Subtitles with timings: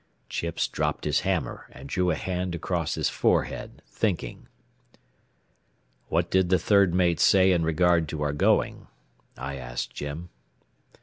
[0.29, 4.47] Chips dropped his hammer and drew a hand across his forehead, thinking.
[6.07, 8.87] "What did the third mate say in regard to our going?"
[9.37, 10.29] I asked Jim.